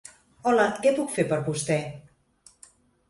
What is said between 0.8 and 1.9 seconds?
què puc fer per vostè?